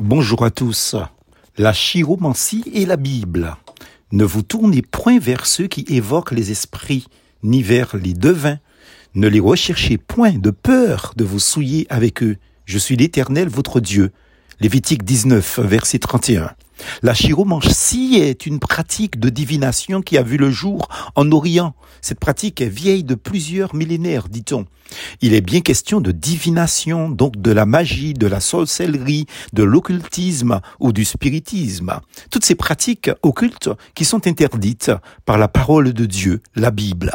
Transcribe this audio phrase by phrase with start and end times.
[0.00, 0.94] Bonjour à tous.
[1.56, 3.56] La chiromancie et la Bible.
[4.12, 7.08] Ne vous tournez point vers ceux qui évoquent les esprits,
[7.42, 8.60] ni vers les devins.
[9.16, 12.36] Ne les recherchez point de peur de vous souiller avec eux.
[12.64, 14.12] Je suis l'Éternel votre Dieu.
[14.60, 16.52] Lévitique 19, verset 31.
[17.02, 21.74] La chiromancie est une pratique de divination qui a vu le jour en Orient.
[22.00, 24.66] Cette pratique est vieille de plusieurs millénaires, dit-on.
[25.20, 30.60] Il est bien question de divination, donc de la magie, de la sorcellerie, de l'occultisme
[30.80, 32.00] ou du spiritisme.
[32.30, 34.90] Toutes ces pratiques occultes qui sont interdites
[35.26, 37.12] par la parole de Dieu, la Bible.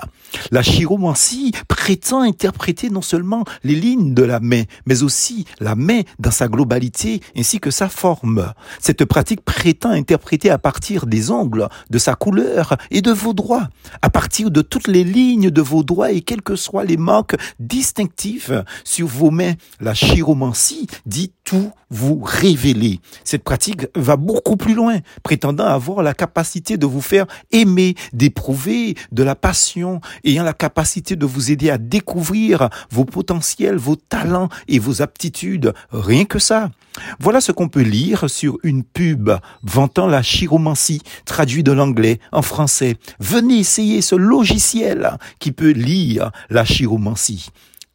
[0.52, 6.02] La chiromancie prétend interpréter non seulement les lignes de la main, mais aussi la main
[6.20, 8.54] dans sa globalité ainsi que sa forme.
[8.80, 13.70] Cette pratique prétend interpréter à partir des ongles, de sa couleur et de vos droits,
[14.02, 17.36] à partir de toutes les lignes de vos doigts et quels que soient les marques
[17.60, 19.54] distinctives sur vos mains.
[19.80, 23.00] La chiromancie dit tout vous révéler.
[23.24, 28.96] Cette pratique va beaucoup plus loin, prétendant avoir la capacité de vous faire aimer, d'éprouver
[29.12, 34.50] de la passion, ayant la capacité de vous aider à découvrir vos potentiels, vos talents
[34.68, 35.74] et vos aptitudes.
[35.92, 36.72] Rien que ça.
[37.20, 39.32] Voilà ce qu'on peut lire sur une pub
[39.64, 42.98] vantant la chiromancie, traduit de l'anglais en français.
[43.20, 47.50] Venez essayer ce logiciel qui peut lire la chiromancie.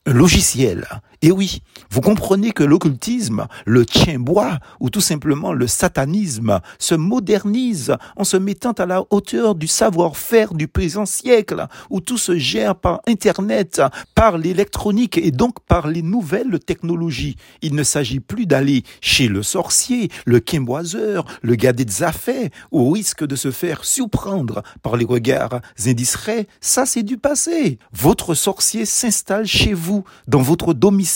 [0.07, 0.87] Un logiciel
[1.21, 7.97] et oui, vous comprenez que l'occultisme, le tien-bois ou tout simplement le satanisme se modernise
[8.15, 12.77] en se mettant à la hauteur du savoir-faire du présent siècle où tout se gère
[12.77, 13.83] par Internet,
[14.15, 17.35] par l'électronique et donc par les nouvelles technologies.
[17.63, 22.91] Il ne s'agit plus d'aller chez le sorcier, le quimboiseur, le gars des affaires au
[22.93, 26.47] risque de se faire surprendre par les regards indiscrets.
[26.61, 27.81] Ça, c'est du passé.
[27.93, 31.08] Votre sorcier s'installe chez vous, dans votre domicile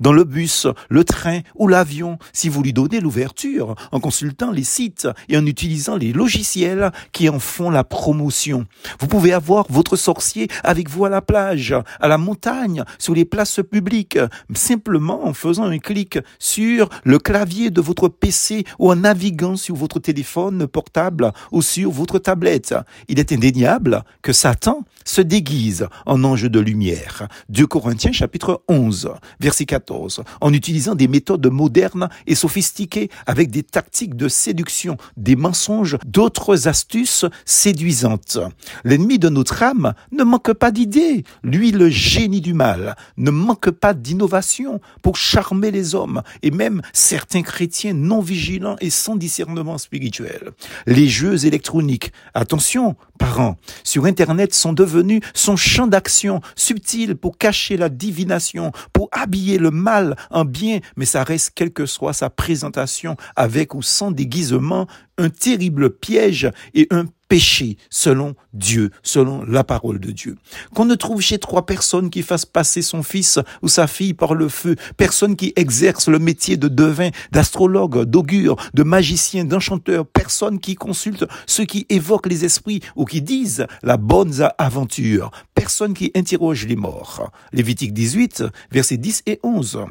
[0.00, 4.64] dans le bus, le train ou l'avion, si vous lui donnez l'ouverture en consultant les
[4.64, 8.66] sites et en utilisant les logiciels qui en font la promotion.
[9.00, 13.24] Vous pouvez avoir votre sorcier avec vous à la plage, à la montagne, sur les
[13.24, 14.18] places publiques,
[14.54, 19.76] simplement en faisant un clic sur le clavier de votre PC ou en naviguant sur
[19.76, 22.74] votre téléphone portable ou sur votre tablette.
[23.08, 27.28] Il est indéniable que Satan se déguise en ange de lumière.
[27.50, 33.62] 2 Corinthiens chapitre 11 verset 14, en utilisant des méthodes modernes et sophistiquées avec des
[33.62, 38.38] tactiques de séduction, des mensonges, d'autres astuces séduisantes.
[38.84, 41.24] L'ennemi de notre âme ne manque pas d'idées.
[41.42, 46.82] Lui, le génie du mal, ne manque pas d'innovation pour charmer les hommes et même
[46.92, 50.50] certains chrétiens non vigilants et sans discernement spirituel.
[50.86, 57.76] Les jeux électroniques, attention, parents, sur Internet sont devenus son champ d'action subtil pour cacher
[57.76, 62.30] la divination, pour habiller le mal en bien, mais ça reste, quelle que soit sa
[62.30, 64.86] présentation, avec ou sans déguisement,
[65.18, 70.36] un terrible piège et un péché selon Dieu, selon la parole de Dieu.
[70.72, 74.34] Qu'on ne trouve chez trois personnes qui fassent passer son fils ou sa fille par
[74.34, 80.60] le feu, personne qui exerce le métier de devin, d'astrologue, d'augure, de magicien, d'enchanteur, personne
[80.60, 86.12] qui consulte ceux qui évoquent les esprits ou qui disent la bonne aventure, personne qui
[86.14, 87.32] interroge les morts.
[87.52, 89.86] Lévitique 18, versets 10 et 11.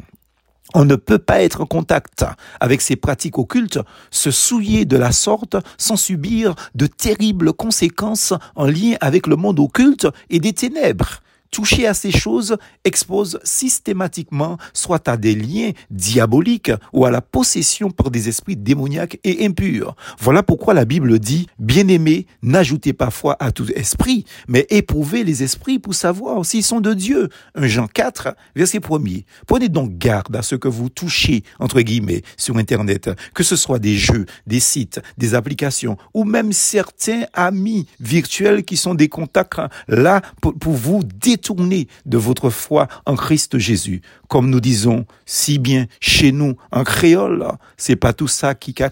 [0.73, 2.25] On ne peut pas être en contact
[2.59, 3.79] avec ces pratiques occultes,
[4.11, 9.59] se souiller de la sorte sans subir de terribles conséquences en lien avec le monde
[9.59, 11.22] occulte et des ténèbres.
[11.53, 17.91] Toucher à ces choses expose systématiquement soit à des liens diaboliques ou à la possession
[17.91, 19.95] par des esprits démoniaques et impurs.
[20.17, 25.43] Voilà pourquoi la Bible dit, bien-aimés, n'ajoutez pas foi à tout esprit, mais éprouvez les
[25.43, 27.29] esprits pour savoir s'ils sont de Dieu.
[27.53, 28.99] 1 Jean 4, verset 1
[29.45, 33.77] Prenez donc garde à ce que vous touchez, entre guillemets, sur Internet, que ce soit
[33.77, 39.61] des jeux, des sites, des applications, ou même certains amis virtuels qui sont des contacts
[39.87, 44.01] là pour, vous détruire tournez de votre foi en Christ Jésus.
[44.27, 48.89] Comme nous disons si bien chez nous en créole, c'est pas tout ça qui a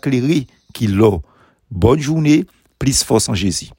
[0.74, 1.18] qui l'a.
[1.72, 2.46] Bonne journée,
[2.78, 3.72] plus force en Jésus.